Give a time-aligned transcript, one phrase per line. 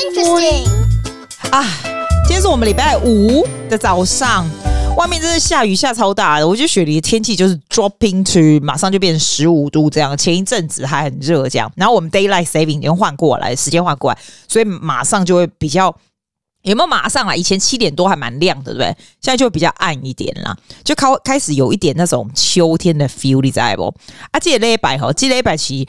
[0.00, 0.66] Interesting
[1.50, 1.62] 啊！
[2.24, 4.48] 今天是我们礼拜五的早上，
[4.96, 6.48] 外面真的下雨下超大的。
[6.48, 10.16] 我觉得雪梨的天气就是 dropping to 马上就变成十五度这样。
[10.16, 14.18] 前一阵子还很热这样，然后我们 daylight saving 已经换过来，时间换过来，
[14.48, 15.94] 所以马上就会比较
[16.62, 17.36] 有没有马上啊？
[17.36, 18.86] 以前七点多还蛮亮的，对不对？
[19.20, 23.94] 现在就会比较暗一点啦，就开开始有一点那种秋天的 feel，你知道不？
[24.30, 25.86] 啊，这礼拜哈，这礼拜其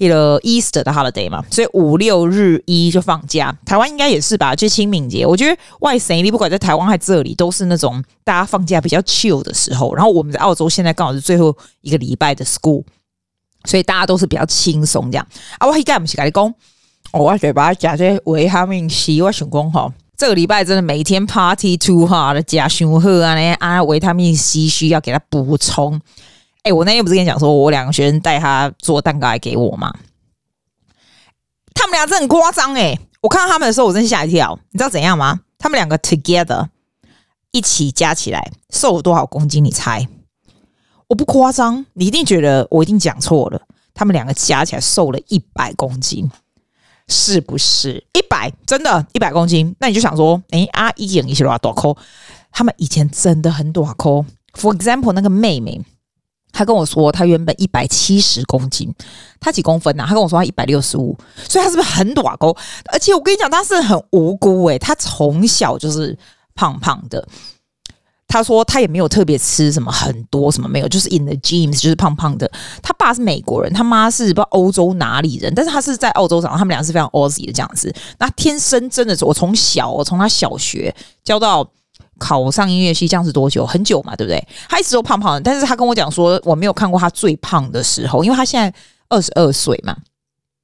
[0.00, 3.54] 一个 Easter 的 holiday 嘛，所以五六日一就放假。
[3.66, 4.56] 台湾应该也是吧？
[4.56, 9.94] 就清明节，我觉得外省你不管在台湾还是这里，都是那种大家放假比较 chill 的时候。
[9.94, 12.82] 然后我们在澳洲现在刚好是最后一个礼拜的 school，
[13.66, 15.26] 所以大家都是比较轻松这样。
[15.58, 16.54] 啊，我一干不是跟你讲，
[17.12, 26.00] 我嘴巴加些维他命 C，我想讲哈，这个礼拜真的每天 party too hard 加凶喝啊，那啊维他命 C 需要给他补充。
[26.62, 29.94] 哎、我那天不是跟你讲说，我两个学生带他做蛋糕来给我吗？
[31.74, 32.98] 他们俩真很夸张哎！
[33.22, 34.58] 我看到他们的时候，我真吓一跳。
[34.70, 35.40] 你知道怎样吗？
[35.58, 36.68] 他们两个 together
[37.52, 39.64] 一起加起来瘦了多少公斤？
[39.64, 40.06] 你猜？
[41.08, 43.62] 我不夸张，你一定觉得我一定讲错了。
[43.94, 46.30] 他们两个加起来瘦了一百公斤，
[47.08, 48.04] 是不是？
[48.12, 49.74] 一百，真的，一百公斤。
[49.80, 51.96] 那你就想说，哎、欸，阿姨演一些多少扣？
[52.52, 54.24] 他们以前真的很多扣。
[54.52, 55.80] For example，那个妹妹。
[56.52, 58.92] 他跟我说，他原本一百七十公斤，
[59.38, 60.06] 他几公分呐、啊？
[60.06, 61.16] 他跟我说他一百六十五，
[61.48, 62.54] 所以他是不是很短高？
[62.92, 66.16] 而且我跟你讲，他是很无辜诶、他从小就是
[66.54, 67.26] 胖胖的。
[68.26, 72.50] 他说他也没有特别吃什么很多什么没有，就是 in the gyms 就是胖胖的。
[72.80, 77.92] 他爸是美国人，他妈是不知道欧洲哪里人，但是他是在澳洲长，他们俩是非常 Aussie 的这样子。
[78.18, 80.94] 那天生真的是我从小，我从他小学
[81.24, 81.68] 教到。
[82.20, 83.66] 考上音乐系这样是多久？
[83.66, 84.46] 很久嘛，对不对？
[84.68, 88.72] 他一直都胖胖的，但是他跟我讲说，我没有看过他最胖的时候，因为他现在
[89.08, 89.96] 二十二岁嘛。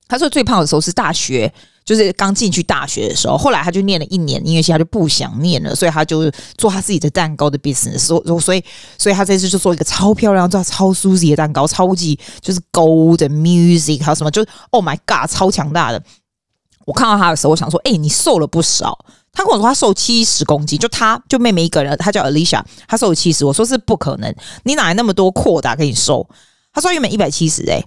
[0.08, 1.52] 他说最胖的时候是大学，
[1.84, 3.36] 就是刚进去大学的时候。
[3.36, 7.98] 后来他就念了一年音乐系，他就不想念了，所以他就做他自己的蛋糕的 business。
[7.98, 8.64] 所所以，
[8.96, 16.00] 所以他这次就做一个超漂亮、做超 Suzy 的蛋糕，超级就是 gold music 还有什么，就是 Oh my God，超强大的。
[16.84, 18.96] 我看到他的时候，我想说，哎、你瘦了不少。
[19.36, 23.44] 他跟我说他瘦七十公斤，就他就妹妹一个人，他叫 Alicia，他瘦了七十。
[23.44, 26.26] 我说是不可能，你哪来那么多扩大给你瘦？
[26.72, 27.84] 他说原本一百七十，哎，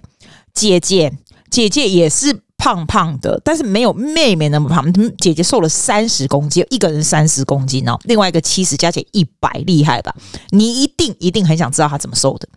[0.54, 1.12] 姐姐
[1.50, 4.92] 姐姐也是胖胖的，但是没有妹妹那么胖。
[5.18, 10.14] 姐姐瘦了三十公斤，一个人三十公斤哦，另外一个七十，加起来一百，厉害吧？
[10.50, 12.48] 你一定一定很想知道他怎么瘦的。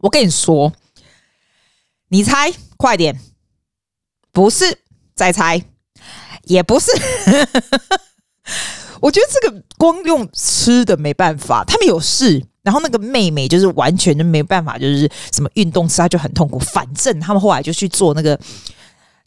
[0.00, 0.72] 我跟你说，
[2.08, 3.20] 你猜快点，
[4.32, 4.78] 不是。
[5.14, 5.64] 再猜，
[6.42, 6.90] 也不是。
[9.00, 16.58] 我觉得这个光用吃的没办法，他们有事，然后那个妹妹就是完全就没办法，就是什么运动吃，她就很痛苦。
[16.58, 18.38] 反正他们后来就去做那个，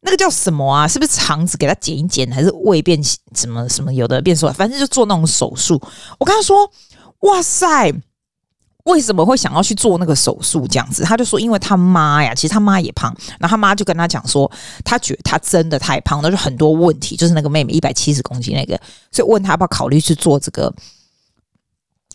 [0.01, 0.87] 那个叫什么啊？
[0.87, 2.99] 是不是肠子给她剪一剪，还是胃变
[3.35, 3.93] 什么什么？
[3.93, 5.79] 有的变瘦，反正就做那种手术。
[6.17, 6.69] 我跟她说
[7.21, 7.93] ：“哇塞！”
[8.89, 10.67] 为什么会想要去做那个手术？
[10.67, 14.51] 这样子，他就说，因为他妈呀，其实他妈也胖，然后他妈就跟他讲说，
[14.83, 18.79] 他觉得他真的太胖，那就很多问题，就是那个妹妹一百七十公斤那个，
[19.11, 20.73] 所以问他要不要考虑去做这个。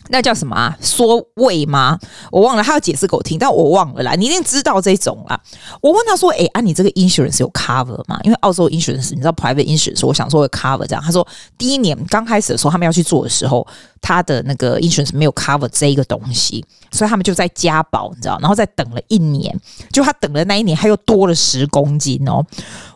[0.08, 0.76] 那叫什么啊？
[0.80, 1.98] 缩胃吗？
[2.30, 4.12] 我忘了，他要解释给我听，但我忘了啦。
[4.14, 5.40] 你一定知道这种啊。
[5.80, 8.20] 我问他说：“诶、啊，你这个 insurance 有 cover 吗？
[8.22, 11.26] 因为澳洲 insurance 你知道 private insurance，我想说会 cover 这样。”他说
[11.56, 13.66] ：“第一年刚开始的时候，他们要去做的时候，
[14.02, 18.38] 他的那个 insurance 没有 cover 这一个东西，所以他们就在加保，你知道？
[18.40, 19.58] 然后再等了一年，
[19.90, 22.44] 就他等了那一年，他又多了十公斤哦。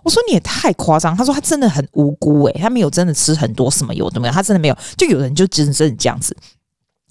[0.03, 1.17] 我说你也太夸张。
[1.17, 4.77] 他说他真的很无辜诶、他没有真的吃很多什么有的没有，他真的没有。
[4.97, 6.37] 就有人就真正这样子。”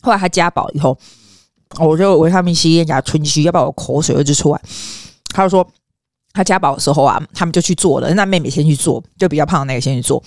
[0.07, 0.97] 后来他加保以后，
[1.79, 4.61] 我就维他命 C 加春熙，要不然我口水就出来。
[5.33, 5.69] 他就说
[6.31, 8.13] 他加保的时候啊，他们就去做了。
[8.13, 10.23] 那妹妹先去做，就比较胖的那个先去做。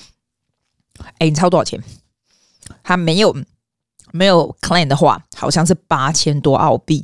[1.17, 1.83] 哎，你猜多少钱？
[2.83, 3.35] 他没有
[4.13, 7.03] 没有 claim 的话，好像是八千多澳币。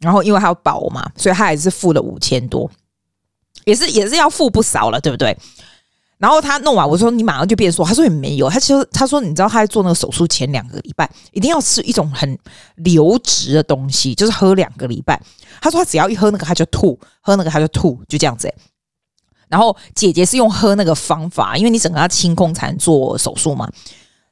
[0.00, 2.70] 然后因为他有保嘛，所以他还是付了五千多，
[3.64, 5.34] 也是也是要付不少了，对不对？
[6.18, 12.38] 然后他弄完，我说你马上就变瘦，他说也没有，他其实他说你知道他在做那个手术前两个礼拜一定要吃一种很
[12.76, 15.20] 流质的东西，就是喝两个礼拜。
[15.60, 18.52] 他说他只要一喝那个他就吐，喝那个他就吐，就这样子。
[19.48, 23.70] 然后姐姐是用喝那个方法，因为你整个要清空才能做手术嘛。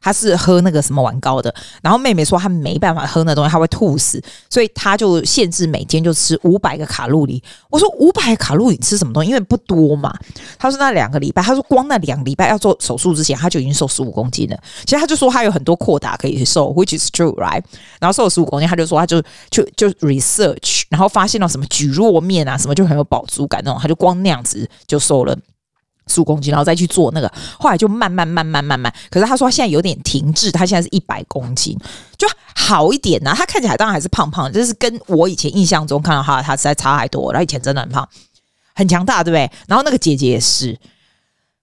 [0.05, 1.53] 他是喝那个什么丸膏的，
[1.83, 7.43] 然后妹妹说她没办法喝那东西，她会吐死，所以她就限制每天就吃五百个卡路里。
[7.71, 9.31] 我说五百卡路里吃什么东西？
[9.31, 10.15] 因为不多嘛。
[10.59, 14.59] 他说那两个礼拜，他说光那两个礼拜要做手术之前，他就已经瘦十五公斤了。
[14.85, 17.63] 其实他就说他有很多扩大可以瘦，which is true, right？
[17.99, 25.35] 然后瘦十五公斤，他就说他就就就 research，然后发现了什么蒟蒻面啊，什么就很有饱足感那种，他就光那样子就瘦了
[26.07, 28.93] 十五公斤，然后再去做那个，后来就慢慢慢慢慢慢。
[29.11, 31.79] 可是他说他现在有点停滞，他现在是一百公斤，
[32.19, 33.35] 就好一点呐、啊。
[33.35, 37.33] 他看起来当然还是胖胖，就是跟我以前印象中看到他，他实在差太多。
[37.33, 38.07] 然后以前真的很胖，
[38.75, 39.51] 很强大，对不对？
[39.67, 40.79] 然后那个姐姐也是，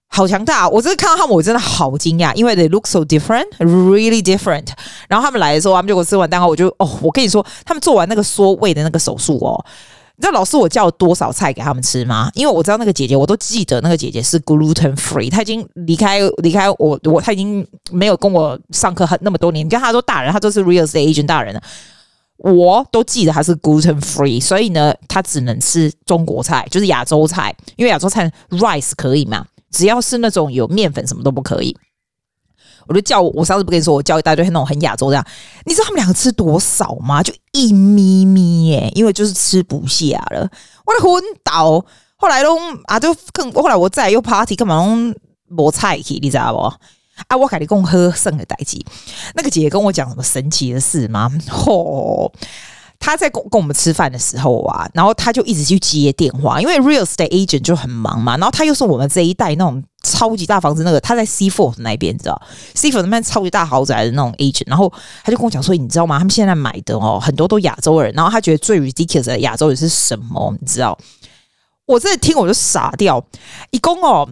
[0.07, 0.67] 好强大。
[0.67, 4.67] 我真的看到他们，我真的好惊讶，因为 they look so different, really different。
[5.07, 9.63] 然后他们来的时候，他们就给我吃完蛋糕，我就哦，我跟你说，他们做完那个缩胃的那个手术哦。
[10.21, 12.29] 你知道老师我叫多少菜给他们吃吗？
[12.35, 19.65] 因为我知道那个姐姐，我都记得那个姐姐是 gluten free，她已经离开离开我我她已经没有跟我上课很那么多年。
[19.65, 21.63] 你看她都大人，她都是 real estate agent 大人了，
[22.37, 31.75] 我都记得她是 gluten free，所以呢，她只能吃中国菜，就是亚洲菜，因为亚洲菜 rice 可以嘛，只要是那种有面粉什么都不可以。
[32.87, 35.25] 我就叫我，我上次不跟你说，我叫一大堆那种很亚洲这样，
[35.65, 37.21] 你知道他们两个吃多少吗？
[37.23, 40.49] 就一咪咪耶，因为就是吃不下了，
[40.85, 41.83] 我的昏倒。
[42.17, 42.55] 后来都
[42.85, 45.15] 啊，就更后来我再又 party 干嘛弄
[45.47, 46.59] 没菜去，你知道不？
[47.27, 48.79] 啊，我跟你讲喝剩的代志，
[49.35, 51.31] 那个姐姐跟我讲什么神奇的事吗？
[51.49, 52.31] 吼、哦！
[52.99, 58.37] 他在跟跟我们吃饭的时候啊，然后他就一直去接电话，因为 real estate agent 就很忙嘛。
[58.37, 62.41] 然后他又是我们这一代那种超级大房子那个，他在 c for 那边，你知道
[62.75, 64.67] c for 那边超级大豪宅的那种 agent。
[64.67, 64.91] 然后
[65.23, 66.17] 他就跟我讲说，你知道吗？
[66.17, 68.11] 他们现在买的哦，很多都亚洲人。
[68.13, 70.55] 然后他觉得最 ridiculous 的亚洲人是什么？
[70.59, 70.97] 你知道？
[71.85, 73.23] 我这听我就傻掉，
[73.71, 74.29] 一共哦。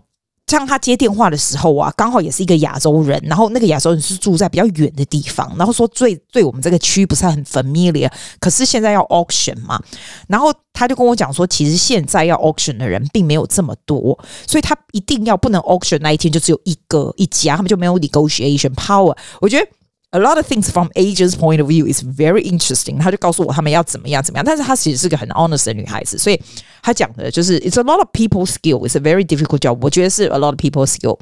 [0.49, 9.79] 像他接电话的时候啊，刚好也是一个亚洲人，然后那个亚洲人是住在比较远的地方，然后说最对我们这个区不是很 familiar，可是现在要 auction 嘛，
[10.27, 14.17] 然后他就跟我讲说，其实现在要 auction 的人并没有这么多，
[14.47, 19.15] 所以他一定要不能 auction 那一天就只有一个一家，他们就没有 negotiation power。
[19.39, 19.67] 我觉得。
[20.11, 22.99] A lot of things from agent's point of view is very interesting。
[22.99, 26.41] 他就告诉我他们要怎么样怎么样，但是她其实是个很 honest 的女孩子，所以
[26.81, 29.77] 她讲的就是 it's a lot of people skill, it's a very difficult job。
[29.81, 31.19] 我觉得是 a lot of people skill。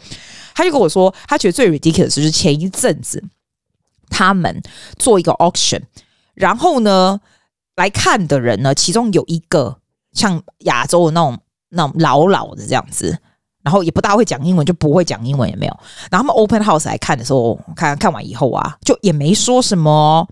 [0.55, 3.21] 他就跟我说，他觉得最 ridiculous 就是前一阵子
[4.09, 4.61] 他们
[4.97, 5.81] 做一个 auction，
[6.33, 7.19] 然后呢
[7.75, 9.79] 来看的人呢，其中有一个
[10.13, 11.37] 像亚洲的那种
[11.71, 13.19] 那种老老的这样子。
[13.67, 15.79] 然后也不大会讲英文，就不会讲英文也没有。
[16.09, 20.25] 然后他们 open house 来看的时候，看看完以后啊，就也没说什么。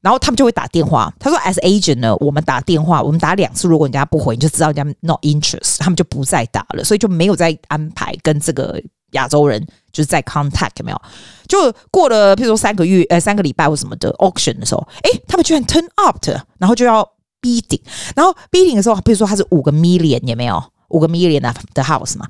[0.00, 8.80] 然后他们就会打电话，他说 as agent 呢，我们打电话，我们打两次，如果人家不回，你就知道人家 not interest，他们就不再打了，所以就没有再安排跟这个
[9.10, 11.02] 亚洲人就是在 contact 有没有？
[11.48, 16.16] 就过了，譬如说三个月，呃，三个礼拜或什么的 auction 的时候，诶，他们居然 turn up，
[16.58, 17.04] 然后就要
[17.42, 17.82] bidding，
[18.14, 20.62] 然后 bidding 的时候，比如说他是五个 million 有没有？
[20.88, 22.26] 五个 million 的 house 嘛，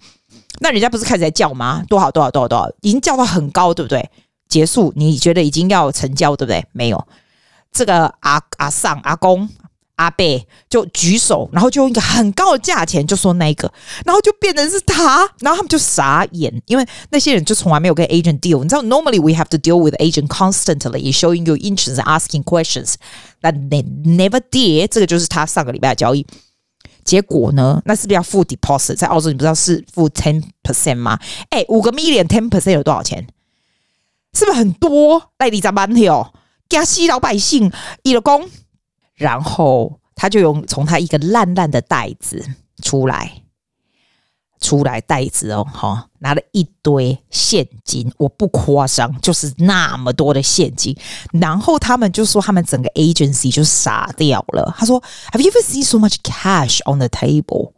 [0.60, 1.84] 那人家不是开始在叫吗？
[1.88, 4.10] 多少多少多少多少，已经叫到很高，对不对？
[4.49, 6.64] 结束，你觉得已经要成交，对不对？
[6.72, 7.06] 没有，
[7.70, 9.49] 这个阿阿桑阿公
[9.96, 10.25] 阿伯
[10.70, 13.70] 就举手，然后就用一个很高的价钱就说那个，
[14.06, 18.62] 然后就变成是他，然后他们就傻眼，因为那些人就从来没有跟 agent deal。
[18.62, 22.94] 你知道，normally we have to deal with agent constantly showing your interest, asking questions
[23.43, 24.88] that they never did。
[24.88, 26.26] 这个就是他上个礼拜的交易。
[27.08, 27.81] 结果呢？
[27.87, 28.94] 那是不是要付 deposit？
[28.94, 31.19] 在澳洲，你不知道是付 ten percent 吗？
[31.49, 33.26] 哎，五个 million ten percent 有多少钱？
[34.34, 35.31] 是不是很多？
[35.38, 36.34] 来你咋办哦？
[36.69, 37.72] 加西老百姓
[38.02, 38.50] 一了工，
[39.14, 42.44] 然后他就用从他一个烂烂的袋子
[42.82, 43.41] 出来。
[44.60, 50.96] 出来袋子哦，哈，拿了一堆现金，我不夸张，就是那么多的现金。
[51.32, 54.74] 然后他们就说，他们整个 agency 就傻掉了。
[54.77, 55.00] 他说
[55.32, 57.72] ，Have you ever seen so much cash on the table？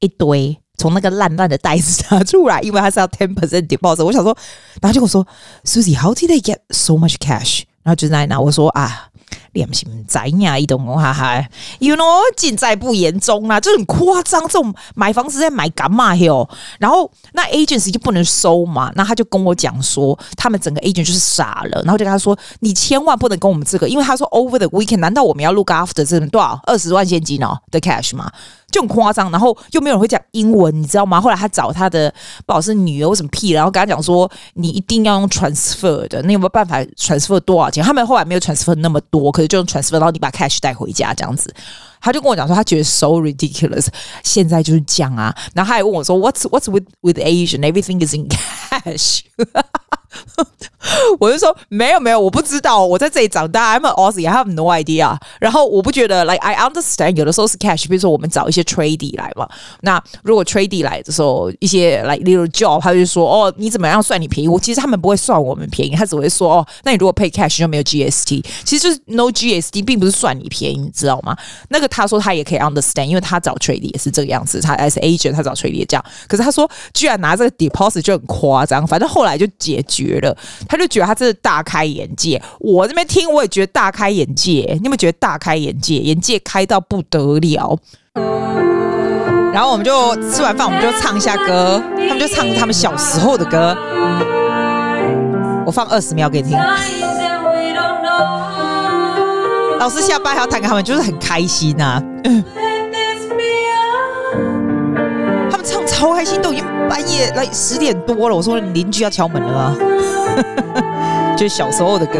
[0.00, 4.04] 一堆从那个烂烂的袋子拿出来，因为他是要 ten percent deposit。
[4.04, 4.36] 我想说，
[4.80, 5.26] 然后就跟我说
[5.64, 7.62] ，Susie，how did they get so much cash？
[7.82, 9.06] 然后就在那，我说啊。
[9.52, 11.44] 良心在呀，一栋哈哈
[11.78, 14.40] ，you know，尽在不言中啊，就很夸张。
[14.42, 16.48] 这种买房子在买干嘛哟？
[16.78, 18.90] 然后那 agency 就不能收嘛？
[18.94, 21.82] 那他就跟我讲说，他们整个 agent 就是傻了。
[21.82, 28.30] 然后就跟他说，你千万不能跟我们这个，因为他说 over the weekend，难道我们要 look after 这多少二十万现金哦的 cash 吗？
[28.70, 31.20] 就很夸张，然后又没有人会讲英文，你知道吗？
[31.20, 32.12] 后来他找他的
[32.46, 37.82] 不好是女儿或什么屁，然后跟他讲说，你一定要用 transfer 的，你有没有办法 transfer 多少钱？
[37.82, 41.54] 他们后来没有 transfer 那么多，就用 transfer，然后你把 cash 带回家这样子。
[42.00, 43.88] 他就跟我讲说，他觉得 so ridiculous，
[44.24, 45.34] 现在就是这样啊。
[45.54, 47.60] 然后他还问我说，What's What's with with Asian?
[47.60, 49.20] Everything is in cash。
[51.20, 55.16] 我就说没有没有，我不知道，我在这里长大，I'm an Aussie，I have no idea。
[55.38, 59.48] 然后我不觉得，like I understand，有的时候是 cash，比如说我们找一些 tradie 来嘛。
[59.82, 64.48] 那如果 tradie 来的时候，一些 like little job，他就说哦，你怎么样算你便宜？
[64.48, 71.36] 我其实他们不会算我们便宜，他只会说哦，那你如果 pay cash 就没有 GST，其实就是 no GST，并不是算你便宜，你知道吗？
[71.68, 76.04] 那个他说他也可以 understand，因为他找 tradie 也是这个样子，他 as agent 他找 tradie 也这样。
[76.26, 80.36] 可是他说居然拿这个 deposit 就很夸张，反正后来就解决了。
[80.68, 84.66] 他就觉得他真的大开眼界，我这边听我也觉得大开眼界。
[84.78, 85.98] 你有没有觉得大开眼界？
[85.98, 87.78] 眼界开到不得了。
[89.52, 93.76] 然后我们就吃完饭，我们就唱一下歌，他们就唱他们小时候的歌。
[95.66, 96.58] 我放二十秒给你听。
[99.78, 102.02] 老师下班还要弹给他们，就是很开心呐、
[106.00, 108.34] 超开心，都已经半夜来十点多了。
[108.34, 109.76] 我说邻居要敲门了吗？
[111.36, 112.18] 就小时候的歌，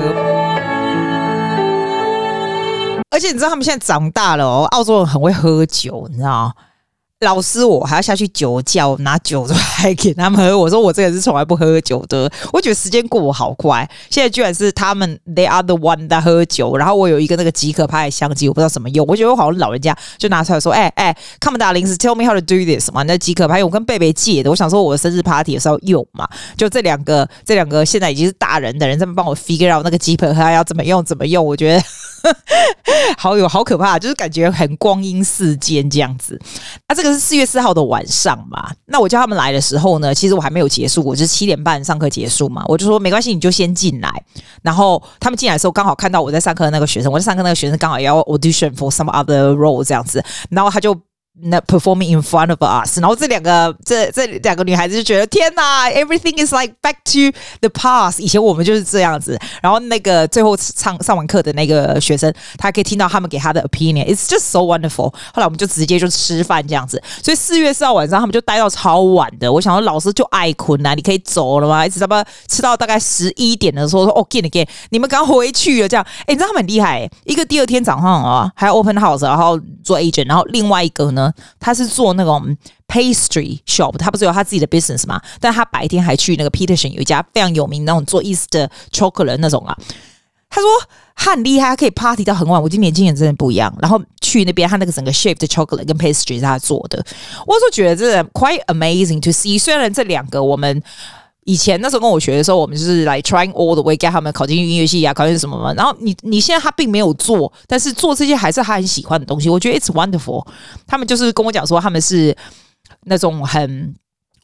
[3.11, 6.55] 而且你知道他们现在长大了哦，澳洲人很会喝酒，你知道。
[7.23, 10.57] 老师，我还要下去酒窖拿酒出来给他们喝。
[10.59, 12.31] 我说我这个是从来不喝酒的。
[12.51, 16.79] 我觉得时间过得好快，现在居然是他们 they are the one 在喝酒。
[16.79, 19.07] 然后我有一个那个即可拍的相机，我不知道怎么用。
[19.07, 24.49] 我觉得我好像老人家就拿出来说：“哎、欸、哎，come on darling, tell me how to do this 嘛。”那即可拍我跟贝贝借的。
[24.49, 26.27] 我想说我的生日 party 的时候用嘛。
[26.57, 31.45] 就这两个，这两个现在已经是大人的人在帮我 figure out 那个即可拍要怎么用，怎么用。
[31.45, 31.83] 我觉得
[33.19, 36.41] 好有好可怕，就是感觉很光阴似箭这样子。
[36.89, 37.11] 那，这个。
[37.11, 38.71] 是四月四号的晚上嘛？
[38.87, 42.65] 那我叫他们来的时候呢，其实我还没有结束，我就是七点半上课结束嘛。
[42.69, 44.09] 我就说没关系，你就先进来。
[44.63, 50.97] 然后他们进来的时候，刚好看到我在上课的那个学生，我在上课那个学生刚好也要 audition for some other role 这样子，然后他就。
[51.43, 58.21] 那 performing in front of us，然后这两个这这两个女孩子就觉得天哪，everything is like back to the past。
[58.21, 59.39] 以前我们就是这样子。
[59.63, 65.09] 然后那个最后上上完课的那个学生，他可以听到他们给他的 opinion，it's just so wonderful。
[65.09, 67.03] 后来我们就直接就吃饭这样子。
[67.23, 69.51] 所以四月四号晚上他们就待到超晚的。
[69.51, 71.87] 我想说老师就爱困难，你可以走了吗？
[71.87, 76.07] 一直他妈吃到大概十一点的时候说哦，get get，你们刚回去了这样。
[76.27, 81.30] 哎，你知道他们很厉害，一个第二天早上啊还要 open house，然后做 agent，然后另外一个呢。
[81.59, 82.57] 他是做那种
[82.89, 85.21] pastry shop，他不是有他自己的 business 嘛？
[85.41, 89.77] 但他白天还去那个 Peterson 有一家非常有名那种做 East 的 chocolate 那种啊。
[90.49, 90.69] 他说
[91.15, 92.61] 他很厉害，他可以 party 到很晚。
[92.63, 93.73] 我觉得年轻人真的不一样。
[93.81, 97.05] 然后去那边，他那个整个 shape 的 chocolate 跟 pastry 是他做的，
[97.47, 99.59] 我就觉得这 quite amazing to see。
[99.59, 100.83] 虽然这两个我们。
[101.45, 105.73] 以前那时候跟我学的时候，我们就是来 trying all the way get 他们考进音乐系啊，考进什么嘛。
[105.75, 109.49] 然后你你现在他并没有做，但是做这些还是他很喜欢的东西。
[109.49, 110.47] 我觉得 it's wonderful。
[110.87, 112.37] 他们就是跟我讲说，他们是
[113.05, 113.95] 那种很。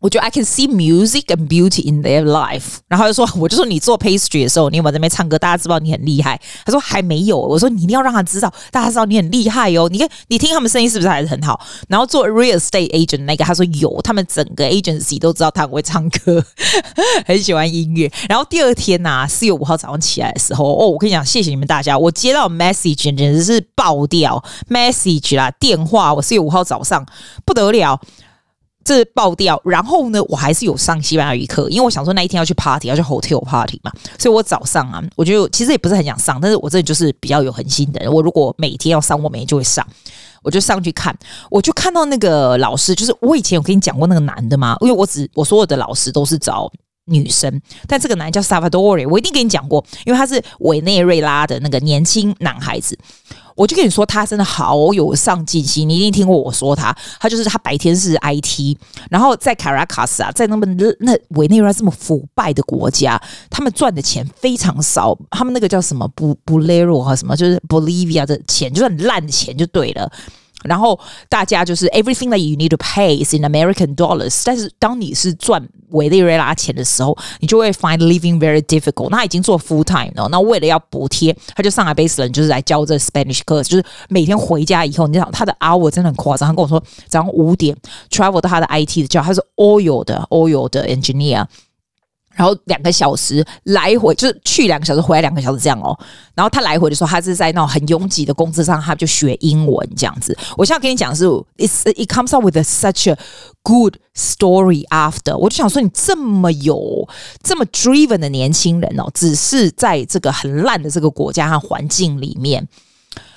[0.01, 2.77] 我觉得 I can see music and beauty in their life。
[2.89, 5.39] 然后他就说， 我就说你做 pastry 的时候，你有没有在那边唱歌？
[5.39, 6.41] 大家知道你很厉害。
[6.65, 7.39] 他说还没有。
[7.39, 9.89] 我说你一定要让他知道，大家知道你很厉害哦。
[9.91, 11.59] 你看，你听他们声音是不是还是很好？
[11.89, 16.45] 然后做 real estate agent 那个，他说有，他们整个 agency 都知道他很会唱歌，
[17.27, 18.11] 很喜欢音乐。
[18.29, 27.05] 然后第二天呐、四月五号早上起来的时候，哦，我跟你讲，谢谢你们大家，我接到 message 简直是爆掉 message 啦，电话，我四月五号早上
[27.45, 28.01] 不得了。
[28.87, 39.85] 这爆掉，然后呢，我还是有上西班牙语课，因为我想说那一天要去 party，要去 hotel party 嘛，所以我早上啊，我就其实也不是很想上，但是我这里就是比较有恒心的人，我如果每天要上，我每天就会上，
[40.45, 41.13] 我就上去看，
[41.51, 46.71] 我就看到那个老师，就是我以前有跟你讲过那个男的嘛，因为我只我所有的老师都是找
[47.07, 52.97] 女生，但这个男叫 Savador，我一定跟你讲过，因为他是委内瑞拉的那个年轻男孩子。
[53.57, 55.89] 我就跟你说，他真的好有上进心。
[55.89, 58.77] 你一定听过我说他，他就是他白天是 IT，
[59.11, 60.67] 然后在卡拉卡斯啊，在那么
[61.01, 63.21] 那委内瑞拉这么腐败的国家，
[63.51, 65.19] 他们赚的钱非常少。
[65.31, 70.13] 他们那个叫什么布布雷罗和什么，就是 Bolivia 的钱，就是很烂的钱就对了。
[70.65, 70.99] 然后
[71.29, 74.43] 大家就是 everything that you need to pay is in American dollars。
[74.45, 79.09] 但是当你是赚委内瑞拉钱的时候，你就会 find living very difficult。
[79.11, 86.49] 那他已经做 full time 了，那为了要补贴，他就上来 Basel 就是来教这 Spanish 课，就是每天回家以后，你知道他的 hour 真的很夸张。
[86.49, 87.77] 他跟我说早上五点
[88.11, 91.47] travel 到他的 IT 的教，他是 oil 的 oil 的 engineer。
[92.37, 95.99] 然后两个小时来回，就是去两个小时，回来两个小时这样哦。
[96.35, 100.37] 然后他来回的时候，他是在那种很拥挤的公车上，他就学英文这样子。
[100.57, 101.25] 我现在跟你讲是
[101.57, 103.19] ，it's it comes up with such a
[103.63, 105.37] good story after。
[105.37, 107.09] 我就想说，你这么有
[107.43, 112.69] 这么 driven 的年轻人哦，只是在这个很烂的这个国家和环境里面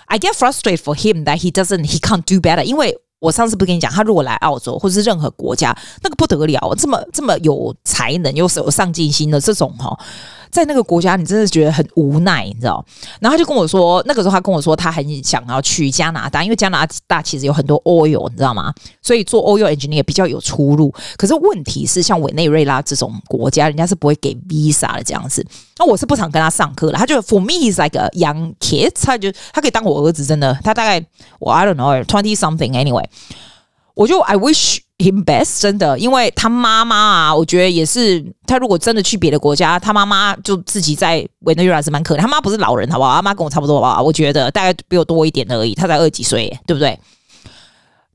[0.07, 2.99] ，I get frustrated for him that he doesn't he can't do better，因为。
[3.19, 9.97] 我上次不跟你讲，他如果来澳洲或者是任何国家，那个不得了，这么这么有才能又是有上进心的这种哈。
[10.51, 12.83] 在那个国家，你真的觉得很无奈，你知道？
[13.19, 18.73] 然后他就跟我说，那个时候他跟我说，他很想要去加拿大，因为加拿大其实有很多 oil，你知道吗？
[19.01, 20.93] 所以做 oil engineer 比较有出路。
[21.17, 25.45] 可是问题是，像委内瑞拉这种国家，人家是不会给 visa 的这样子。
[25.77, 30.57] 那我是不常跟他上课的，他就 for me is like a young kid，他就他可以当我儿子，真的。
[30.63, 31.05] 他大概
[31.39, 33.05] 我 I don't know twenty something anyway，
[33.93, 34.79] 我就 I wish。
[34.99, 42.19] Him best 真的，因为他妈妈啊，我觉得也是，他如果真的去别的国家，他妈妈就自己在委内瑞拉是蛮可怜。
[42.19, 43.15] 他妈不是老人，好不好？
[43.15, 44.01] 他妈跟我差不多，吧？
[44.01, 46.99] 我觉得大概比我多一点而已，他才二几岁，对不对？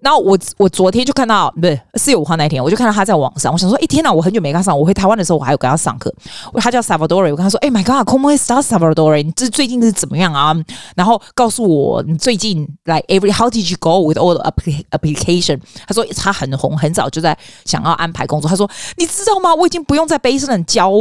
[0.04, 3.50] 然后我我昨天就看到，不是四月五号那一天，我就看到他在网上。
[3.50, 4.78] 我想说，哎天哪，我很久没跟他上。
[4.78, 6.14] 我回台湾的时候，我还有跟他上课。
[6.56, 9.22] 他叫 Salvadori，我跟他说，哎 My God，Como estás Salvador？
[9.22, 10.54] 你这最近是怎么样啊？
[10.94, 14.44] 然后告诉我你最近来、like、Every，How did you go with all the
[14.90, 15.58] application？
[15.86, 17.34] 他说他很红，很早就在
[17.64, 18.50] 想要安排工作。
[18.50, 19.54] 他说你知道吗？
[19.54, 20.92] 我已经不用在贝斯人教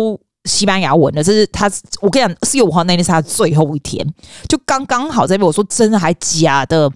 [0.46, 1.22] 西班牙文了。
[1.22, 1.70] 这是他，
[2.00, 4.08] 我跟你讲，四月五号那天是他最后一天，
[4.48, 6.90] 就刚刚好在被我说真的还假的。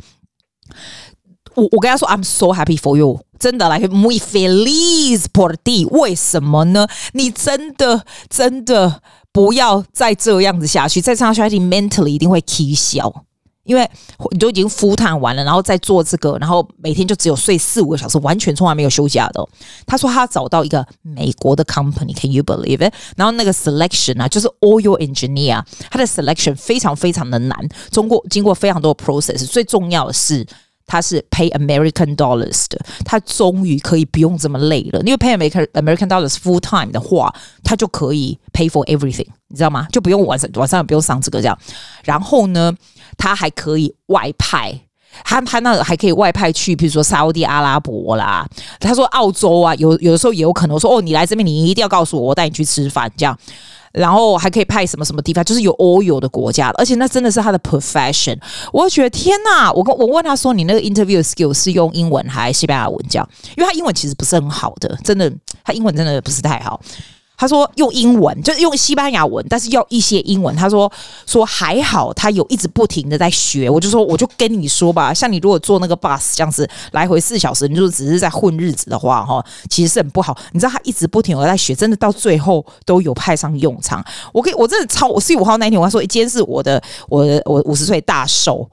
[1.57, 5.87] 我我跟他说，I'm so happy for you，真的，like muy feliz por ti。
[5.87, 6.87] 为什么呢？
[7.13, 13.23] 你真的真的不要再这样子下去，再这样下去，mentally 一定会起笑。
[13.63, 13.89] 因为
[14.31, 19.45] 你都已经 full time 完了，然后再做这个，然后每天就只有睡四五个小时，完全从来没有休假的。
[19.85, 22.93] 他说他找到一个美国的 company，Can you believe it？
[23.17, 30.45] 然后那个 selection 啊，就是 all your engineer，他的 selection 非常非常的难，通过经过非常多的 process，最重要的是。
[30.87, 35.01] 他是 pay American dollars 的，他终于可以不用这么累了。
[35.01, 37.31] 因为 pay American American dollars full time 的话，
[37.63, 39.85] 他就可以 pay for everything，你知道吗？
[39.91, 41.59] 就不用晚上晚上也不用上这个这样。
[42.05, 42.73] 然后呢，
[43.17, 44.79] 他还可以外派，
[45.25, 48.47] 他他那还可以外派去，比如说沙乌地阿拉伯啦。
[48.79, 53.37] 他说澳洲啊，有有的时候也有可能说，哦，你来这边，你一定要告诉我，我带你去吃饭这样。
[53.97, 58.37] 然后还可以派什么什么地方，就是有 oil 的国家，而且那真的是他的 profession。
[58.71, 59.71] 我觉得天哪！
[59.71, 63.27] 我跟我问他说：“你那个 interview skill 是用英文还是西班牙文教？”
[63.57, 65.31] 因为他英文其实不是很好的，真的，
[65.63, 66.79] 他英文真的不是太好。
[67.37, 70.53] 他说用英文，就是用西班牙文，但是要一些英文。
[70.55, 70.91] 他说
[71.27, 73.69] 说还好，他有一直不停的在学。
[73.69, 80.35] 我就说我就跟你说吧，像你如果坐那个 bus 这样子来回四小时，你就只是在混日子的话，哈，其实是很不好。
[80.51, 84.03] 你知道他一直不停的在学，真的到最后都有派上用场。
[84.33, 88.67] 我可以，我真的超，我四月五号那一天，我还说，今天是我的，我的，我五十岁大寿，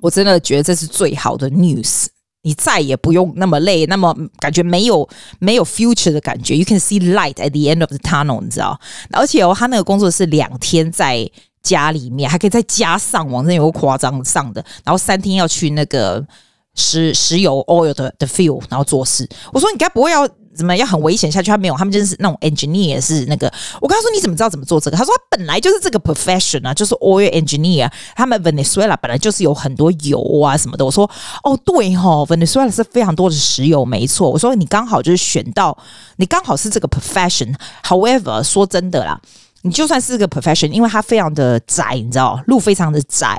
[0.00, 2.06] 我真的觉得这是最好的 news。
[2.48, 5.06] 你再也不用那么累，那么感觉没有
[5.38, 6.56] 没有 future 的感觉。
[6.56, 8.80] You can see light at the end of the tunnel，你知道？
[9.12, 11.30] 而且哦，他那个工作是两天在
[11.62, 14.64] 家里面，还可以在家上网，真有个夸张上的。
[14.82, 16.26] 然后三天要去那个
[16.74, 19.28] 石石油 oil 的的 field，然后做事。
[19.52, 20.26] 我说你该不会要？
[20.58, 21.50] 怎么要很危险下去？
[21.50, 23.50] 他没有，他们就是那种 engineer 是那个。
[23.80, 24.96] 我跟他说，你怎么知道怎么做这个？
[24.96, 27.88] 他说他本来就是这个 profession 啊，就是 oil engineer。
[28.16, 30.84] 他们 Venezuela 本来就是有很多油啊什么的。
[30.84, 31.08] 我说
[31.44, 34.28] 哦对哈，Venezuela 是非常多的石油，没错。
[34.28, 35.78] 我说你刚好就是选到，
[36.16, 37.54] 你刚好是这个 profession。
[37.84, 39.20] However，说真的啦，
[39.62, 43.38] 你就算是个 profession，因为它非常的窄，你知道，路非常的窄。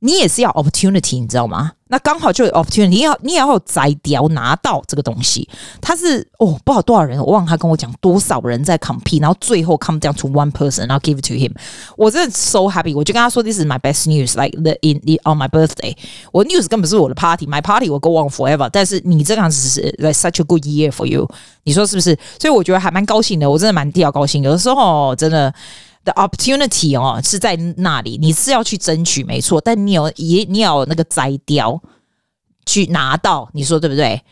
[0.00, 1.72] 你也是要 opportunity，你知道吗？
[1.88, 5.48] 那刚好就有 opportunity，你要你也要有摘掉拿到这个东西。
[5.80, 11.50] 他是哦，不知道多少人，我忘了他跟我讲多少人在 compete，然后最后 come down to one person，然后 give it to him。
[11.96, 15.96] 我真的 so happy，我就跟他说，this is my best news，like the in the on my birthday。
[16.30, 18.68] 我 news 根本是我的 party，my party will go on forever。
[18.70, 21.28] 但是你这样子是 like such a good year for you，
[21.64, 22.16] 你说是不是？
[22.38, 24.44] 所以我觉得还蛮高兴的，我真的蛮替他高兴。
[24.44, 25.52] 有的时候真的。
[26.08, 31.82] The opportunity 哦，是在那里，你是要去争取，没错，但你有也你有那个摘掉
[32.64, 34.22] 去拿到，你说对不对？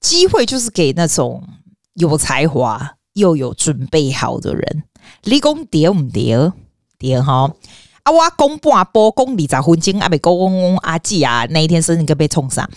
[0.00, 1.46] 机会就是给那种
[1.94, 4.82] 有才华又有准备好的人。
[5.22, 6.52] 你讲对唔对？
[6.98, 7.54] 对哈？
[8.02, 10.32] 啊，我讲半波讲二十分钟，阿未讲
[10.82, 12.68] 阿姐啊，那一天生日该被冲上。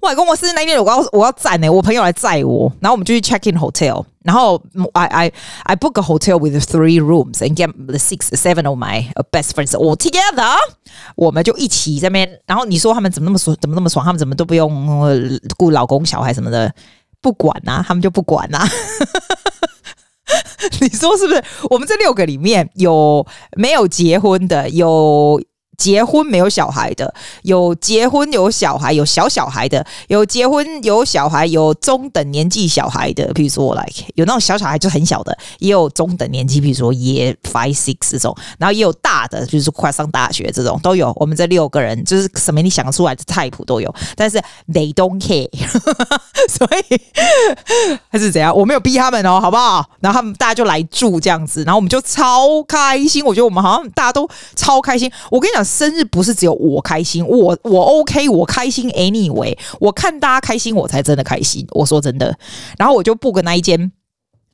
[0.00, 4.60] 我跟我是那天我要我要载呢，我朋友来载我，然后我们就去 check in hotel，然后
[4.92, 5.32] I I
[5.64, 9.50] I book a hotel with three rooms and get the six seven of my best
[9.50, 10.54] friends all together，
[11.16, 12.40] 我们就一起在那边。
[12.46, 14.04] 然后你说他们怎么那么爽，怎么那么爽？
[14.04, 16.72] 他们怎么都不用顾老公小孩什么的，
[17.20, 18.68] 不管呐、他们就不管呐、啊。
[20.80, 21.42] 你说是不是？
[21.70, 23.24] 我们这六个里面有
[23.56, 24.68] 没有结婚的？
[24.70, 25.40] 有。
[25.76, 27.12] 结婚没有小孩的，
[27.42, 41.12] 有结婚有小孩有小小孩的，有结婚有小孩有中等年纪小孩的，比如说我 like 有那种小小孩就很小的，也有中等年纪，比如说也 five six 这种，然后也有大的，就是快上大学这种都有。
[41.16, 44.40] 我们这六个人就是什么你想出来的 type 都有，但是
[44.72, 45.50] they don't care，
[46.48, 47.00] 所以
[48.08, 49.84] 还是怎样，我没有逼他们哦，好不好？
[50.00, 55.12] 然后他们大家就来住这样子，然后我们就超开心，我觉得我们好像大家都超开心。
[55.30, 55.65] 我跟你讲。
[55.66, 61.66] 生日不是只有我开心，我我 OK，我开心 anyway，我看大家开心，我才真的开心。
[61.72, 62.38] 我说真的，
[62.78, 63.90] 然后我就 book 那一间，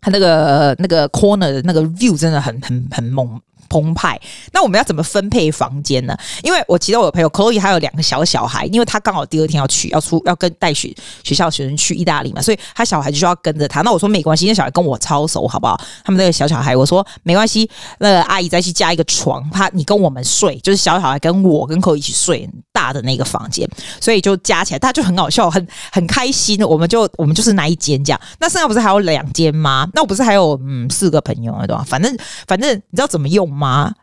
[0.01, 3.41] 他那个那个 corner 的那个 view 真的很很很猛。
[3.73, 4.21] 澎湃，
[4.53, 6.15] 那我们要怎么分配房间呢？
[6.43, 13.81] 因为我记得我的朋友 Chloe 还有两个小小孩，因为他刚好第二天要去，要出要跟带学学校学生去意大利嘛，所以他小孩就需要跟着他。
[13.81, 15.81] 那我说没关系，因为小孩跟我超熟，好不好？
[16.05, 23.67] 他们那个小小孩，我说没关系，那个阿姨再去加一个床，他你跟我们睡，就是小小孩跟我跟 Chloe 一起睡大的那个房间，
[23.99, 26.63] 所以就加起来，大家就很好笑，很很开心。
[26.63, 29.89] 我们就我们就是那一间这样，那剩下不是还有两间吗？
[29.95, 31.85] 那我不是还有嗯四个朋友对吧？
[31.87, 32.15] 反正
[32.47, 33.62] 反正你知道怎么用吗？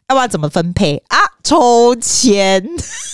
[0.10, 1.18] 要不然怎么分配啊？
[1.44, 2.64] 抽签，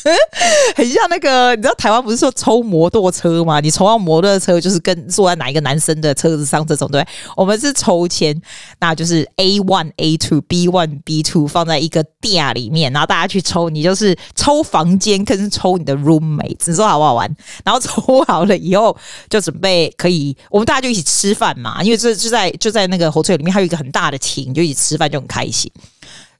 [0.75, 3.59] 很像那个，你知道台湾不是说抽摩托车吗？
[3.59, 7.05] 你抽到摩托车就是跟坐在哪一个男生的车子上这种，对？
[7.35, 8.35] 我们是抽签，
[8.79, 17.33] 那就是 A one A two B one B two 放在一个店里面，然后大家去抽，你就是抽房间，跟抽你的 roommate，你说好不好玩？
[17.63, 18.95] 然后抽好了以后，
[19.29, 25.71] 就准备可以，我们大家就一起吃饭嘛，因为这就在就在那个 hotel 里面，还有一个很大的厅，就一起吃饭就很开心。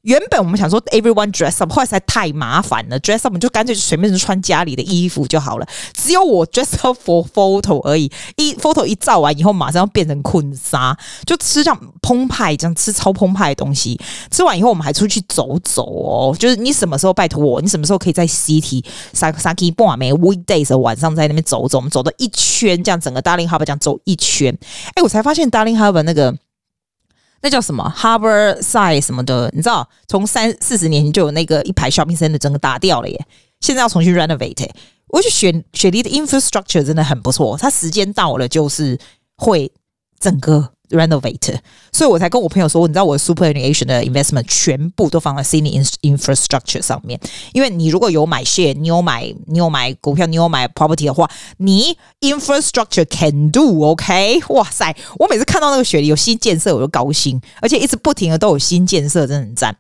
[0.06, 3.00] 原本我们想说 everyone dress up，后来实在太麻烦了。
[3.00, 5.68] dress up 我们就干脆就随便就穿家里的衣服就好了。
[5.94, 14.00] 只有我 dress up for photo 而已，一 photo 一照完以后，马上要变成婚纱，就吃这样澎湃，这样吃超澎湃的东西。
[14.30, 16.36] 吃完以后，我们还出去走走哦。
[16.38, 24.56] 就是你什么时候拜托我，你什么时候可以在 city Saki 不完没 weekdays 晚上在那边走走，我们走到一圈，这样整个 Darling Harbour 这样走一圈。
[24.94, 26.36] 哎，我才发现 Darling Harbour 那个。
[27.46, 33.26] 那叫什么 Harbor Side 什么的，你知道，从三四十年前就有那个一排 shopping center 整个打掉了耶，
[33.60, 34.68] 现在要重新 renovate。
[35.10, 38.98] 我觉得雪雪梨的 infrastructure 真的很不错，它时间到了就是
[39.38, 39.72] 会
[40.20, 40.72] 整个。
[40.90, 41.58] Renovate，
[41.92, 47.20] 所以我才跟我朋友说，你知道我 superannuation 的 investment 全部都放在 Sydney infrastructure 上面，
[47.54, 59.76] 因为你如果有买 share，你有买你有买股票，你有买 property 的话，你 infrastructure can do，OK？、哇塞，我每次看到那个雪梨有新建设，我就高兴，而且一直不停的都有新建设，真的很赞。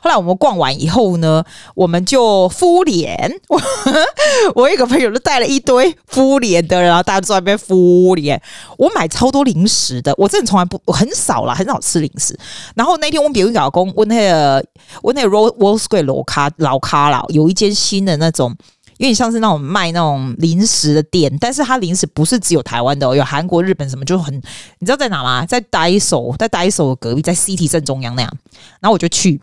[0.00, 3.40] 后来我们逛完以后呢，我们就敷脸。
[3.48, 3.60] 我
[4.54, 8.40] 我一个朋友就带了一堆敷脸的，然后大家坐在那边敷脸。
[8.78, 12.38] 我买超多零食的，我真的从来不很少啦，很少吃零食。
[12.74, 14.64] 然后那天我比如老公，我那个
[15.02, 18.54] 我那个 Wall Square 老咖老咖啦，有一间新的那种，
[18.98, 25.44] 有点像是那种卖那种零食的店，但是它零食不是只有台湾的，有韩国、日本什么，就很你知道在哪吗？
[25.44, 28.32] 在 Daiso，在 Daiso 隔壁，在 City 正中央那样。
[28.80, 29.40] 然后我就去。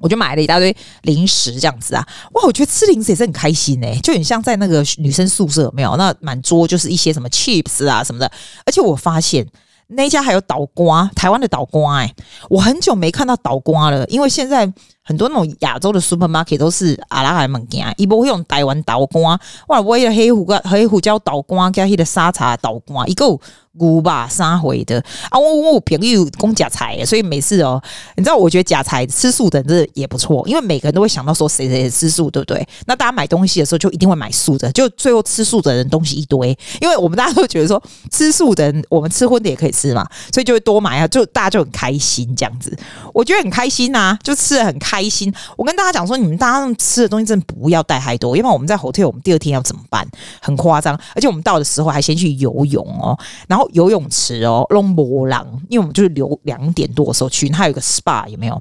[0.00, 2.42] 我就买了一大堆零食，这样子啊，哇！
[2.44, 5.96] 我觉得吃零食也是很开心哎、就很像在那个女生宿舍，有没有？
[5.96, 8.30] 那满桌就是一些什么 chips 啊什么的，
[8.64, 9.46] 而且我发现
[9.88, 12.14] 那家还有倒瓜，台湾的倒瓜哎、
[12.50, 14.72] 我很久没看到倒瓜了，因为现在
[15.06, 19.80] 很多那种亚洲的 supermarket 都是阿拉海物件，伊不会用台湾倒瓜，哇！
[19.80, 23.38] 我的黑胡椒黑胡椒倒瓜加迄个沙茶倒瓜，一个。
[23.78, 25.38] 菇吧，三回的啊！
[25.38, 27.78] 我我朋友供假菜，所以每次哦，
[28.16, 32.66] 你知道，我觉得假菜吃素的人也不错，因为每个人都会想到说谁谁吃素，对不对？
[32.86, 42.74] 那大家买东西的时候就一定会买素的，就最后吃素的人东西一堆，因为我们大家都觉得说吃素的人，我们吃荤的也可以吃嘛，所以就会多买啊，就大家就很开心这样子，
[43.12, 45.32] 我觉得很开心呐、就吃得很开开心。
[45.56, 50.06] 我跟大家讲说，你们大家吃的东西真的不要带太多，因为我们在 hotel，我们第二天要怎么办？
[50.40, 53.66] 很夸张，而且我们到的时候还先去游泳哦， 然后。
[53.72, 58.54] 游泳池哦，龙博朗，因为我们就是留两点多的时候去，它有一个 SPA 有没有？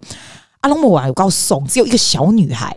[0.59, 2.75] 啊，龙博朗有告诉，只有一个小女孩。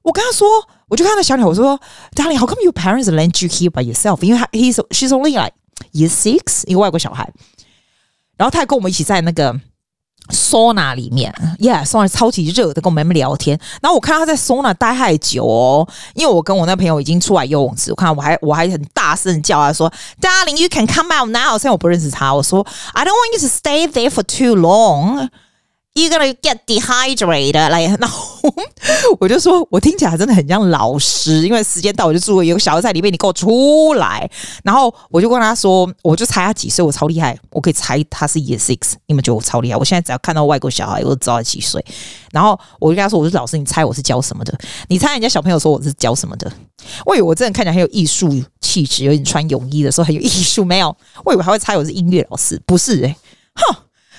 [0.00, 0.46] 我跟她说，
[0.88, 1.78] 我就看到小女孩，我说
[2.14, 4.22] ，Darling，how come your parents let you here by yourself？
[4.24, 5.52] 因为他，he's she's only like
[5.92, 7.30] year six，一个外国小孩。
[8.36, 9.60] 然后她还跟我们一起在那个。
[10.30, 13.58] Sauna 里面，yeah，sauna 超级热的，跟我们聊天。
[13.82, 21.58] 然后我看他在 sauna 待太久哦，因为我跟我那朋友已经出来游泳池，我看我还我还很大声叫他说，Darling，you can come out now。
[21.58, 25.28] 虽然我不认识他，我说，I don't want you to stay there for too long。
[25.96, 28.52] You gonna get dehydrated，来，然后
[29.20, 34.28] 我就说，我听起来真的很像老师，因为时间到，我就住了有个小孩在里面，你给我出来。
[34.64, 39.76] 然后我就跟他说，我就猜他几岁，我超厉害，我可以猜他是 year six，你们觉得我超厉害？
[39.76, 41.84] 我现在只要看到外国小孩，我就知道他几岁。
[42.32, 44.52] 然后我就跟他说，我是老师，你猜我是教什么的？
[44.88, 46.52] 你猜人家小朋友说我是教什么的？
[47.06, 53.14] 我以为我真的看起来很有艺术气质，有点穿泳衣的时候很有艺术，没有，我以为还会猜我是音乐老师，不是诶、
[53.54, 53.76] 哼，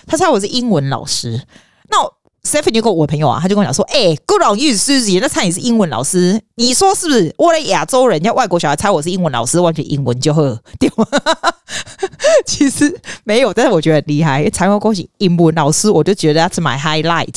[0.07, 1.41] 他猜我是英文老师。
[1.89, 1.97] 那
[2.43, 5.19] Stephanie 就跟我朋友啊，他就跟我讲说：“哎、，Good on you, Susie，？
[5.19, 7.33] 那猜你是英文老师，你说是不是？
[7.37, 10.43] 我的亚洲人家外国小孩猜我是英文老师，完全英文就会
[10.79, 10.91] 丢。
[12.45, 14.49] 其实没有，但是我觉得很厉害。
[14.49, 17.35] 台湾恭喜英文老师，我就觉得 That's my highlight。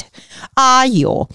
[0.55, 1.29] 哎呦！”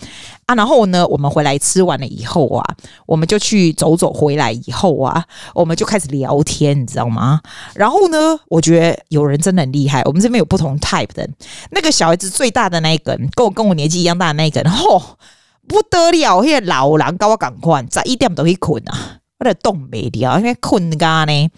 [0.46, 2.76] 啊，然后呢，我们回来吃完了以后啊，
[3.06, 4.14] 我们就去走走。
[4.14, 5.26] 回来以后啊，
[5.56, 7.42] 我们就开始聊天，你知道吗？
[7.74, 10.02] 然后呢，我觉得有人真的很厉害。
[10.04, 11.28] 我们这边有不同 type 的，
[11.72, 15.18] 那个小孩子最大的那一个，跟我跟我年纪一样大的那一个，嚯、哦，
[15.68, 16.42] 不得了！
[16.44, 21.50] 那个老人跟我赶快，在一点都可以困啊，我的冻没掉，因为困干呢。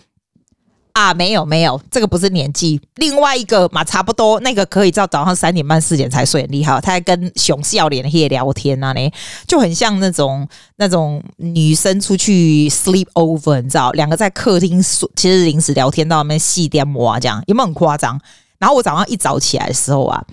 [0.96, 2.80] 啊，没有没有，这个不是年纪。
[2.96, 6.80] 另外一个嘛，差不多那个可以到早上三点半四点才睡，很厉害。
[6.80, 9.12] 他还跟熊笑脸也聊天啊，呢
[9.46, 18.18] 就很像那种那种女生出去 sleep over，你知道，两个在客厅其实临时聊天到那边细点哇，这样有没有很夸张？
[18.58, 20.24] 然后我早上一早起来的时候啊，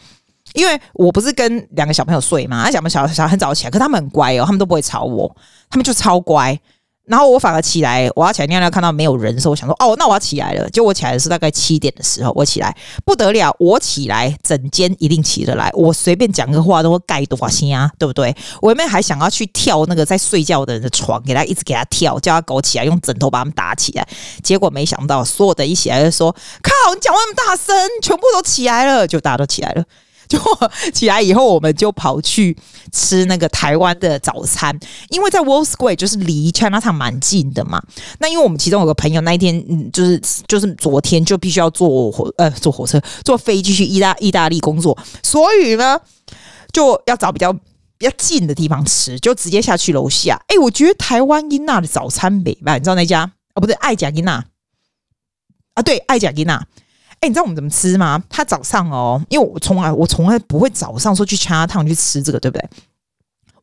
[0.54, 5.34] 因为我不是跟两个小朋友睡嘛，那小朋友小小很早起来，可他们很乖哦，他们都不会吵我，
[5.68, 6.56] 他们就超乖。
[7.04, 10.70] 然后我反而起来，我要起来尿尿，看到没有人的时候，我想说，哦，那我要起来了。
[10.70, 18.34] 就我起来的是大概七点的时候，我起来不得了，我起来整间一定起得来，我随便讲个话都会盖多少心啊，对不对？
[18.60, 24.06] 我原本还想要去跳那个在睡觉的人的床，给他一直给他跳，叫他狗起来，用枕头把他们打起来。
[24.42, 26.30] 结果没想到，所有的一起来就说，
[26.62, 29.84] 靠，你讲话那么大声，全部都起来了，就大家都起来了。
[30.32, 32.56] 就起来以后，我们就跑去
[32.90, 34.78] 吃那个台湾的早餐，
[35.10, 37.82] 因为在 World Square 就是离 Chinatown 蛮近的嘛。
[38.18, 46.00] 那因为我们其中有个朋友那一天，嗯，就是就是昨天就必须要坐火呃坐火车坐飞机去意大意大利工作，所以呢
[46.72, 50.42] 就要找比较比较近的地方吃，就直接下去楼下。
[50.48, 52.74] 哎、我觉得台湾茵娜的早餐美吧？
[52.74, 54.44] 你知道那家哦，不对，爱甲茵娜
[55.74, 56.66] 啊，对，爱甲茵娜。
[57.22, 58.20] 哎、你知道我们怎么吃吗？
[58.28, 62.68] 他早上哦，因为我从来我从来不会早上说去呷汤去吃这个，对不对？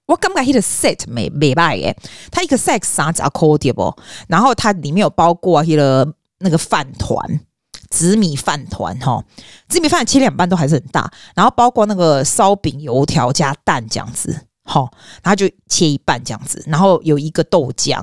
[0.06, 1.94] 我刚刚 hit set 没没拜耶，
[2.32, 3.98] 他一个 set 啥子啊 callable，
[4.30, 6.08] 然后它里面有包括一个
[6.40, 7.42] 那个饭团，
[7.90, 9.22] 紫米饭团哈，
[9.68, 14.90] 紫米饭切两半都还是很大，然后包括那个烧饼、油条加蛋这样子，好，
[15.22, 18.02] 然后就切一半这样子，然后有一个豆浆。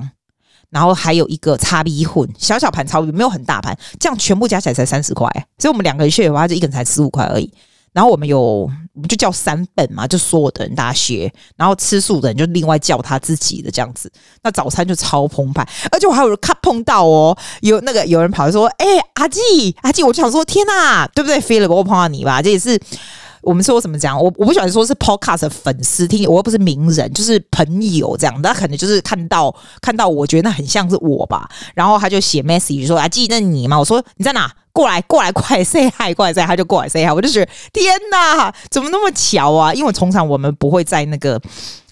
[0.69, 7.51] 然后还有一个叉 B 混，小小盘叉米，没有很大盘，这样全部加起来才三十块，所以我们两个人 share 的话，就一个人才十五块而已。
[7.93, 14.11] 然后我们有，我们就叫三本嘛，就所有的人大家 share，然后吃素的人就另外叫他自己的这样子。
[14.43, 19.41] 那早餐就超澎湃，而且我还有看碰到哦，有那个有人跑来说，哎、阿季
[19.81, 22.79] 阿季，我就想说，天哪，对不对？Philip，我碰到你吧，这也是。
[23.47, 24.17] 我们说怎么讲？
[24.21, 28.41] 我我不喜欢说是 podcast 的粉丝听，我又不是名人，就是朋友这样。
[28.41, 31.49] 他可能就是看到看到，我觉得那很像是我吧。
[31.73, 34.51] 然后他就写 message 说：“啊，记得你嘛？”我说：“你在哪？
[34.73, 37.13] 过来，过来，快 say hi，过来 say hi。”他就过来 say hi。
[37.13, 39.73] 我就觉得天哪，怎么那么巧啊？
[39.73, 41.41] 因为通常我们不会在那个。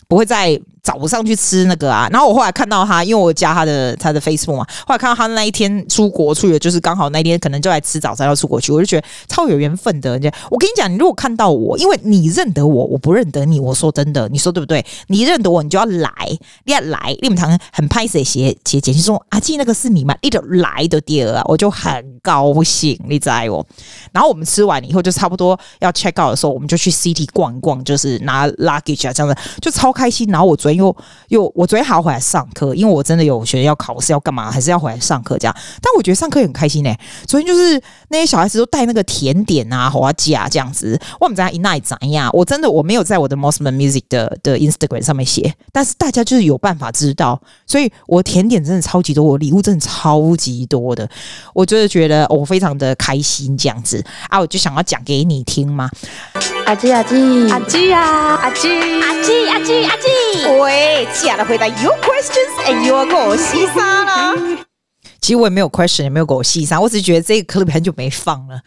[0.08, 10.12] 不会在早上去吃那个啊，然后我后来看到他，因为我加他的他的 Facebook 嘛，后来看到他那一天出国去了，就是刚好那一天可能就来吃早餐要出国去，我就觉得超有缘分的。
[10.12, 14.86] 人家我跟你讲，你如果看到我，因为你认得我，我不认得你，我说真的，你说对不对？
[15.08, 16.12] 你认得我，你就要来，
[16.66, 20.16] 你要来，你们堂很拍谢写写简讯说阿季那个是你吗？
[20.22, 23.66] 一直来的第二啊，我就很高兴，你知道我。
[24.12, 30.30] 然后我们吃完以后，就差不多要 check out 的时候，我们就去 City 逛一逛，就是拿 luggage 啊这样子，就超开心。
[30.30, 30.96] 然后我昨又
[31.30, 35.56] 又我昨天还要回来上课，因为我真的有学要考试要干嘛，还是要回来上课这样。
[35.82, 37.00] 但我觉得上课很开心呢、欸。
[37.28, 41.00] 昨天就是那些小孩子都带那个甜点啊、花甲这样子。
[41.20, 42.30] 我们在一奈怎样？
[42.34, 51.10] 我真的我没有在我的 Mosman Music 的的 Instagram 上面写，但是大家就是有办法知道，所以我甜点真的超级多，我礼物真的超级多的。
[51.54, 54.04] 我就是觉得我非常的开心这样子。
[54.30, 55.90] 啊，我就想要讲给你听嘛，
[56.66, 58.00] 阿季阿季阿季呀，
[58.42, 58.70] 阿季
[59.02, 60.08] 阿季阿季阿季，
[60.60, 64.36] 喂，接下来回答 your questions and your 给我细沙了。
[65.22, 68.60] 其实我也没有 question，也没有给我细沙，我只是觉得这个 clip 很久没放了，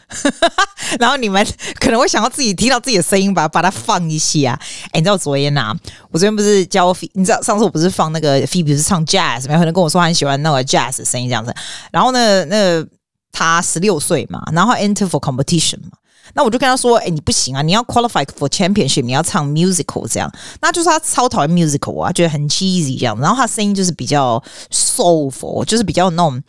[0.99, 1.47] 然后你们
[1.79, 4.59] 可能会想要自己听到自己的声音吧，把它放一下。
[4.87, 5.77] 哎，你知道昨天呐、啊，
[6.11, 11.55] 我昨天不是教，你知道上次我不是放那个 Phoebe 是唱 jazz，没有人跟我说他很喜欢那个 jazz 的声音这样子，
[11.93, 12.89] 然后呢，那个。
[13.31, 15.91] 他十六岁嘛，然后 enter for competition 嘛，
[16.35, 23.19] 那我就跟他说：“哎、你不行啊，你要 qualify for championship，你要唱 musical 这样。”那就是他超讨厌 musical 啊，觉得很 cheesy 这样。
[23.21, 26.43] 然后他声音就是比较 soulful，就是比较那种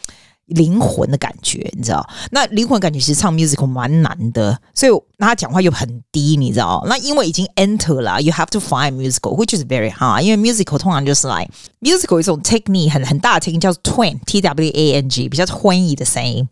[0.47, 2.07] 灵魂的感觉，你知道？
[2.31, 6.83] 那灵魂感觉其实唱 musical 蛮难的，所以那他讲话又很低，你知道？
[6.87, 10.21] 那因为已经 enter 了，you have to find musical，which is very hard。
[10.21, 11.49] 因为 musical 通常就是 like
[11.81, 16.47] musical 一种 technique 很很大的 technique 叫 twang，t w a n g，比较 twangy 的声音。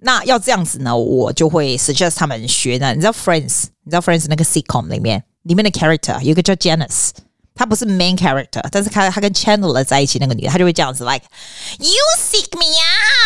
[0.00, 2.94] 那要这样子呢，我就会 suggest 他们学的。
[2.94, 7.10] 你知道 Friends，你知道 Friends 那个 sitcom 里面里面的 character 有一个叫 Janice，
[7.54, 11.24] 她不是 main character，但是她她跟 Chandler 在一起那个女的，她就会这样子，like
[11.78, 12.66] You seek me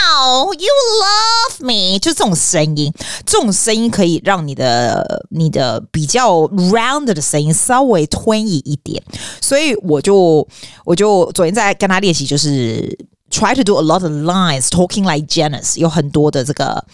[0.09, 0.71] out, you
[1.03, 2.91] love me，就这种声音，
[3.27, 9.03] 这种声音可以让你的你的比较 round 的声音稍微吞一一点，
[9.43, 10.49] 所以我就
[10.87, 12.99] 我就昨天在跟他练习，就是。
[13.33, 16.85] Try to do a lot of lines, talking like Janice，有很多的这个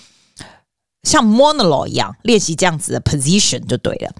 [1.03, 4.15] 像 monologue 一样练习这样子的 position 就对了。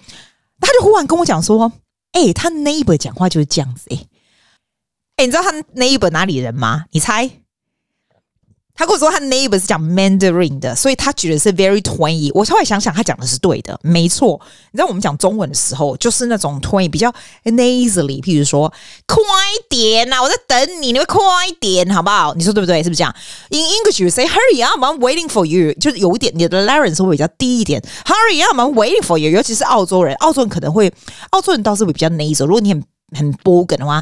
[0.59, 1.71] 他就忽然跟我讲说
[2.11, 4.05] ：“哎、欸，他 neighbor 讲话就是这样子。”哎，
[5.15, 6.85] 哎，你知道他 neighbor 哪里人吗？
[6.91, 7.31] 你猜？
[8.79, 12.31] 他跟我说他 neighbor 是讲 Mandarin 的，所以他觉得是 very twangy。
[12.33, 14.39] 我稍微想想，他讲的是对的，没错。
[14.71, 17.13] 你知道我们讲中文的时候，就是那种 twangy 比较
[17.43, 18.71] nasally，譬如说
[19.05, 19.21] 快
[19.69, 21.19] 点呐、啊，我在等你，你会快
[21.59, 22.33] 点好不好？
[22.35, 22.81] 你说对不对？
[22.81, 23.13] 是不是这样
[23.49, 27.83] ？In English you say hurry up, I'm waiting for you，就是有一点你的 larynx 会比较低一点。
[28.05, 30.89] Hurry up, I'm waiting for you，尤其是澳洲人，澳洲人可能会，
[31.31, 32.45] 澳洲人倒是会比较 nasal。
[32.45, 32.81] 如果你很
[33.17, 34.01] 很 bogan 的话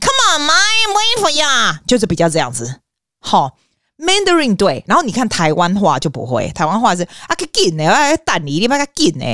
[0.00, 2.80] ，Come on, I'm waiting for you，就是比较这样子。
[3.20, 3.58] 好。
[3.98, 9.24] Mandarin 对，然后你看台湾话就不会，台湾话是啊，给紧呢，啊，等你，你把它紧呢，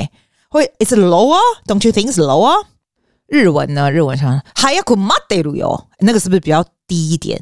[0.49, 2.65] 会，It's lower，Don't you think it's lower？
[3.27, 3.89] 日文呢？
[3.89, 7.41] 日文上还要苦马德鲁哟，那个是不是比较低一点？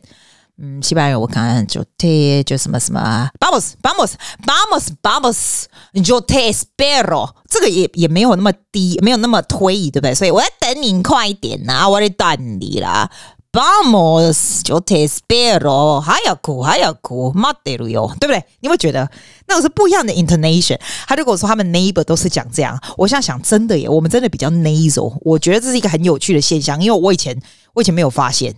[0.61, 4.11] 嗯，西班牙语我看看就 te 就什么什么 Bamos Bamos
[4.45, 5.65] Bamos Bamos，
[6.03, 10.13] 就 te espero，这个也也没有那么低，没有那么推移，对不对？
[10.13, 13.09] 所以我在等你快一点呐、啊，我在等你啦。
[13.52, 18.44] Vamos, yo te espero，还要哭，还要哭，待ってるよ，对不对？
[18.58, 19.08] 你会觉得
[19.46, 20.76] 那个是不一样的 intonation。
[21.06, 25.16] 他就跟我说他们 neighbor 都是讲这样，我现在想真的耶，我们真的比较 nasal。
[25.20, 27.40] 我觉得这是一个很有趣的现象，因为我以前
[27.74, 28.52] 我以前没有发现，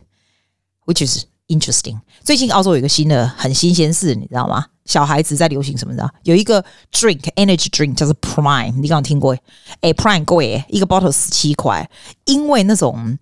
[0.87, 2.01] which is interesting。
[2.25, 4.65] 最近澳洲有一个新的很新鲜事，你知道吗？
[4.87, 5.93] 小孩子在流行什么？
[5.93, 6.09] 知道？
[6.23, 9.37] 有一个 drink energy drink 叫做 Prime，你刚刚听过？
[9.83, 11.91] 哎，Prime 贵，一个 bottle 十七块，
[12.25, 13.19] 因为那种。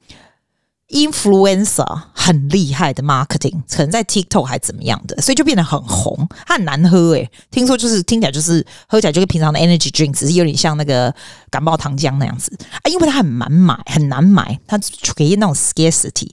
[0.89, 6.28] Influencer 很厉害的 marketing，可能在 TikTok 还怎么样的，所以就变得很红。
[6.47, 11.13] 它很难喝诶，听说就是听起来就是喝起来就跟平常的 energy drink，只是有点像那个
[11.52, 12.89] 感冒糖浆那样子啊。
[12.89, 14.80] 因为它很难买，很难买，它
[15.15, 16.32] 给那种 scarcity，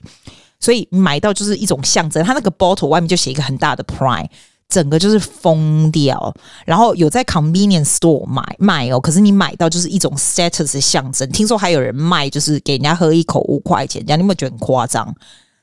[0.59, 2.23] 所以买到就是一种象征。
[2.23, 4.27] 它那个 bottle 外面就写一个很大的 Prime。
[4.69, 6.33] 整个就是疯掉，
[6.65, 11.27] 然后有在 convenience store 买卖哦，可是你买到就是一种 status 的象征。
[11.29, 15.15] 听说还有人卖，就是给人家喝一口五块钱，这样你有没有觉得很夸张？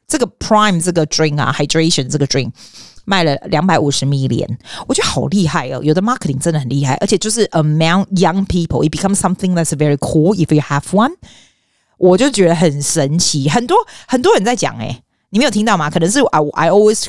[0.09, 2.51] 这个 Prime 这个 drink 啊，hydration 这个 drink
[3.05, 5.81] 卖了两百五十 million，我觉得好厉害哦。
[5.83, 11.13] 有的 marketing 真的很厉害，而且就是 among young people，it becomes something that's very cool if you have one。
[11.99, 13.77] 我就觉得很神奇，很多
[14.09, 15.91] 很多人在讲，诶，你没有听到吗？
[15.91, 17.05] 可能是 I I always。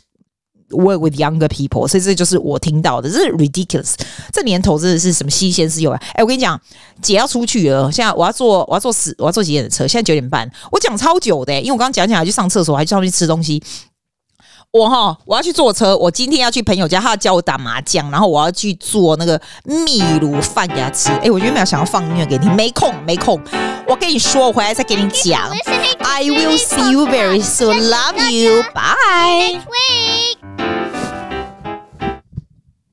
[0.72, 3.94] Work with younger people，所以这就是我听到的，这是 ridiculous。
[4.34, 6.02] 这年头真的是什么新鲜事有啊？
[6.14, 6.60] 哎，我跟你讲，
[7.04, 9.88] 姐要出去了，现在我要坐，我要坐十，我要坐几点的车？
[9.88, 10.50] 现在九点半。
[10.72, 13.62] 我讲超久的，因为我刚刚讲讲，还去上厕所，还去上去吃东西。
[14.72, 15.96] 我哈，我要去坐车。
[15.96, 21.12] 我今天要去朋友家，他要教我打麻将，然后我要去做那个秘鲁饭给他吃。
[21.22, 23.40] 哎，我原本想要放音乐给你，没空，没空。
[23.88, 25.48] 我跟你说，我回来再给你讲。
[26.00, 27.88] I will see you very soon.
[27.88, 28.64] Love you.
[28.74, 29.62] Bye.